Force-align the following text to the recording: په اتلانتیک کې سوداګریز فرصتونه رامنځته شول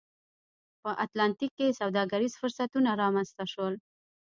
په 0.81 0.89
اتلانتیک 1.05 1.51
کې 1.57 1.77
سوداګریز 1.79 2.33
فرصتونه 2.41 2.89
رامنځته 3.01 3.45
شول 3.53 3.73